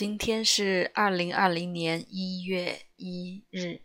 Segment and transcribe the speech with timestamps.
[0.00, 3.82] 今天是二零二零年一月一日，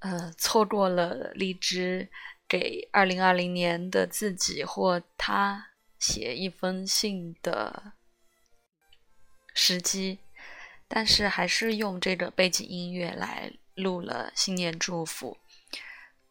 [0.00, 2.10] 呃，错过了荔枝
[2.46, 7.94] 给二零二零年的自己或他写一封信的
[9.54, 10.18] 时机，
[10.86, 15.38] 但是还是用这个背景音乐来录了新年祝福。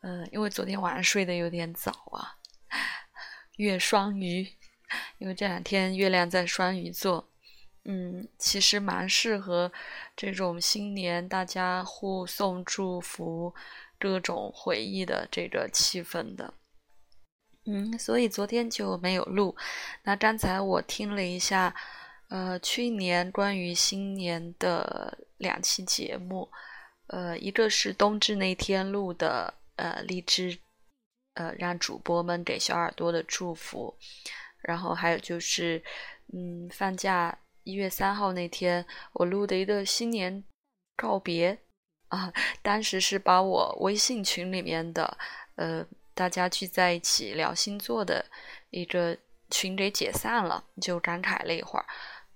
[0.02, 2.38] 呃，因为昨天晚上睡得有点早啊，
[3.58, 4.48] 月双鱼，
[5.18, 7.26] 因为这两天月亮在双鱼座。
[7.86, 9.72] 嗯，其实蛮适合
[10.16, 13.54] 这种新年大家互送祝福、
[13.98, 16.54] 各种回忆的这个气氛的。
[17.66, 19.56] 嗯，所以昨天就没有录。
[20.04, 21.74] 那刚才我听了一下，
[22.30, 26.50] 呃，去年关于新年的两期节目，
[27.08, 30.58] 呃，一个是冬至那天录的，呃，荔枝，
[31.36, 33.98] 呃，让主播们给小耳朵的祝福，
[34.62, 35.84] 然后还有就是，
[36.34, 37.38] 嗯，放假。
[37.70, 38.84] 一月三号那天，
[39.14, 40.44] 我录的一个新年
[40.96, 41.56] 告别
[42.08, 45.16] 啊，当时是把我微信群里面的
[45.56, 45.86] 呃
[46.16, 48.26] 大家聚在一起聊星座的
[48.72, 49.16] 一个
[49.52, 51.86] 群给解散了，就感慨了一会儿。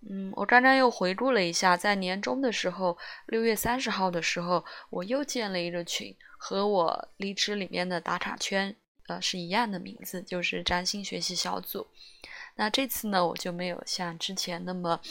[0.07, 8.75] 嗯，我刚刚又回顾了一下，在年终的时候，六月三十号的时候，我又建了一个群，和我荔枝里面的打卡圈
[9.07, 11.87] 呃是一样的名字，就是占星学习小组。
[12.55, 15.01] 那这次呢，我就没有像之前那么，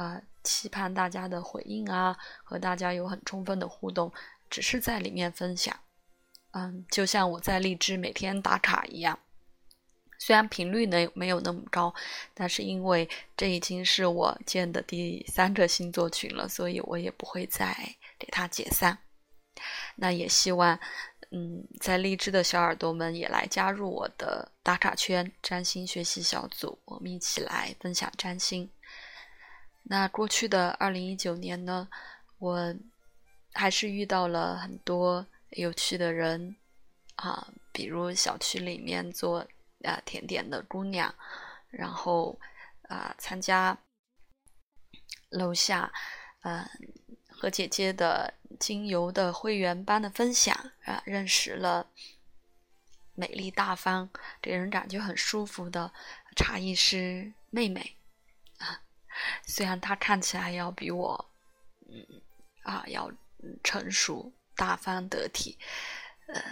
[0.00, 4.10] 啊，期盼大家的回应啊，和大家有很充分的互动，
[4.48, 5.78] 只是在里面分享，
[6.52, 9.18] 嗯，就像我在荔枝每天打卡一样，
[10.18, 11.94] 虽然频率呢没有那么高，
[12.32, 17.76] 但是因为这已经是我建的第三个星座群了，所以我也不会再
[18.18, 18.96] 给它解散。
[19.96, 20.80] 那也希望。
[21.32, 28.68] 嗯，在荔枝的小耳朵们也来加入我的打卡圈占星学习小组，我们一起来分享占星。
[29.90, 31.88] 那过去的二零一九年呢，
[32.38, 32.72] 我
[33.52, 36.54] 还是遇到了很多有趣的人
[37.16, 39.40] 啊，比如小区里面做
[39.82, 41.12] 啊甜点的姑娘，
[41.70, 42.38] 然后
[42.82, 43.76] 啊参加
[45.30, 45.92] 楼下
[46.42, 46.64] 嗯
[47.28, 48.32] 和姐姐的。
[48.58, 50.54] 精油的会员班的分享
[50.84, 51.88] 啊，认识了
[53.14, 54.10] 美丽大方、
[54.42, 55.90] 给人感觉很舒服的
[56.36, 57.96] 茶艺师妹妹。
[59.46, 61.30] 虽然她看起来要比我
[61.88, 62.04] 嗯
[62.62, 63.10] 啊要
[63.62, 65.58] 成熟、大方、得体，
[66.26, 66.42] 呃，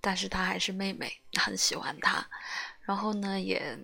[0.00, 2.26] 但是她还是妹妹，很喜欢她。
[2.82, 3.78] 然后呢，也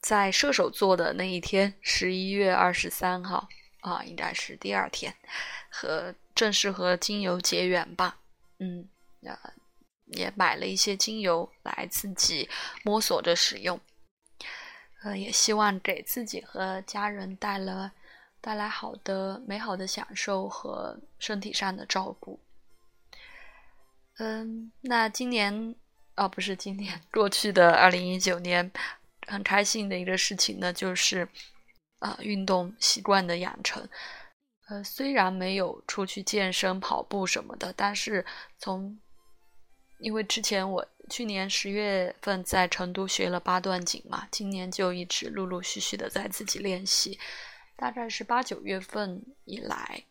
[0.00, 3.48] 在射手座的那一天，十一月二十三号。
[3.80, 5.14] 啊，应该是第二天，
[5.70, 8.18] 和正式和精油结缘吧。
[8.58, 8.88] 嗯，
[9.22, 9.38] 呃，
[10.06, 12.50] 也买了一些精油来自己
[12.82, 13.80] 摸索着使用。
[15.02, 17.92] 呃，也希望给自己和家人带了
[18.40, 22.40] 带来好的、美好的享受和身体上的照顾。
[24.18, 25.74] 嗯，那今年
[26.16, 28.70] 哦，不是今年，过去的二零一九年，
[29.26, 31.28] 很开心的一个事情呢，就是。
[31.98, 33.88] 啊，运动习惯的养成，
[34.68, 38.22] 呃，虽然没有出去健身、跑步什么的，但是
[38.58, 39.00] 从，
[40.00, 47.18] 因为之前我去年十月份在成都学了八段锦嘛，今年就一直陆陆续续的在自己练习，
[47.76, 50.02] 大概是八九月份以来，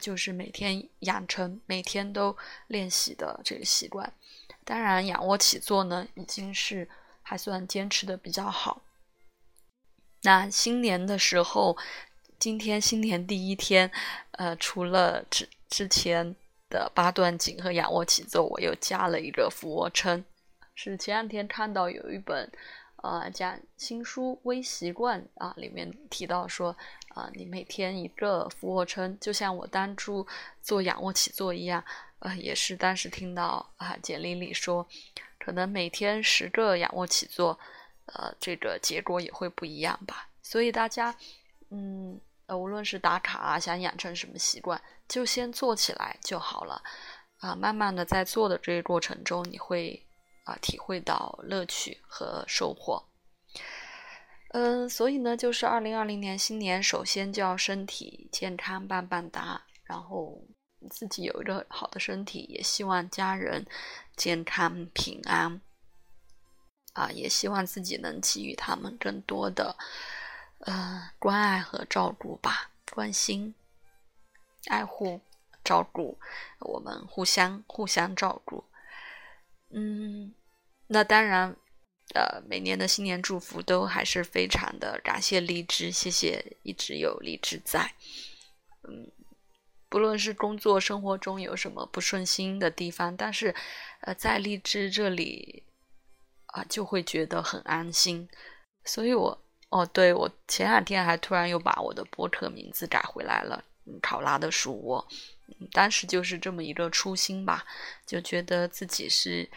[0.00, 2.36] 就是每天养成每天都
[2.66, 4.12] 练习的这个习惯。
[4.64, 6.88] 当然，仰卧起坐呢，已经是
[7.22, 8.82] 还算坚持的比较好。
[10.22, 11.78] 那新年的时候，
[12.38, 13.90] 今天新年第一天，
[14.32, 16.34] 呃，除了之之前
[16.68, 20.24] 的八段锦和仰卧起坐，我又加了一个俯卧撑。
[20.74, 22.50] 是前两天看到有一本，
[23.02, 26.76] 呃，讲新书《微习惯》啊，里面提到说，
[27.08, 30.26] 啊，你每天一个俯卧撑，就像我当初
[30.62, 31.84] 做仰卧起坐一样，
[32.20, 34.86] 呃，也是当时听到啊简历里说，
[35.38, 37.58] 可能每天十个仰卧起坐。
[38.14, 40.30] 呃，这个结果也会不一样吧。
[40.42, 41.14] 所以大家，
[41.68, 46.82] 嗯，呃，无论是打卡啊，想养成什么习惯，就先做起来就好了。
[47.38, 50.04] 啊，慢慢的在做的这个过程中，你会
[50.44, 53.04] 啊体会到乐趣和收获。
[54.54, 60.42] 嗯，所以呢，就是二零二零年新年，首先就要身体健康棒棒哒，然后
[60.90, 63.66] 自己有一个好的身体，也希望家人
[64.16, 65.60] 健康平安。
[66.94, 69.76] 啊，也希望自己能给予他们更多的，
[70.60, 73.54] 呃，关爱和照顾吧，关心、
[74.66, 75.20] 爱护、
[75.64, 76.18] 照顾，
[76.60, 78.64] 我们互相互相照顾。
[79.70, 80.34] 嗯，
[80.88, 81.54] 那当然，
[82.14, 87.94] 呃，每年的新年祝福都还是非常的感谢荔枝，谢谢一直有荔枝在。
[88.82, 89.12] 嗯，
[89.88, 93.54] 不论是工作生活中有什么不顺心的地方，但是
[94.00, 95.62] 呃，在荔枝这里
[96.46, 98.28] 啊，就会觉得很安心。
[98.84, 103.62] 所以我哦，对我前两天还突然又把我的播客名字改回来了，
[104.02, 105.06] 考拉的书窝。
[105.72, 107.64] 当时就是这么一个初心吧，
[108.06, 109.48] 就觉得自己是。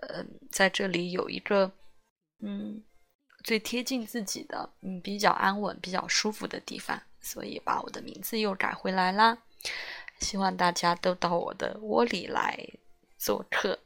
[0.00, 1.72] 呃，在这里有一个，
[2.40, 2.80] 嗯，
[3.42, 9.36] 最贴近自己的，嗯，比较安稳、比较舒服的地方，所以把我的名字又改回来啦。
[10.20, 12.56] 希望大家都到我的窝里来
[13.18, 13.76] 做客。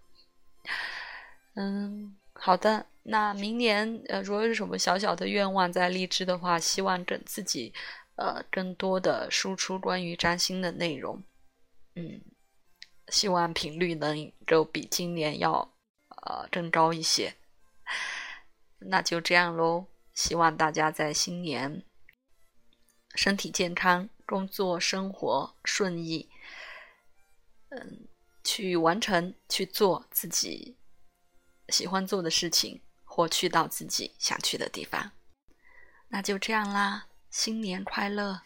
[1.54, 7.72] 嗯，好的，那明年呃，如果有什么小小的愿望在荔枝的话，希望跟自己
[8.16, 11.22] 呃更多的输出关于占星的内容。
[11.94, 12.22] 嗯，
[13.08, 15.70] 希望频率能够比今年要。
[16.25, 17.34] 呃，更高一些，
[18.78, 19.88] 那就这样喽。
[20.14, 21.84] 希望大家在新年
[23.16, 26.31] 身体健康，工作生活顺意，
[27.70, 28.06] 嗯，
[28.44, 30.76] 去完成去做自己
[31.70, 32.81] 喜欢做的事情，
[33.14, 35.12] 或去到自己想去的地方。
[36.08, 38.40] 那就这样啦，新年快乐！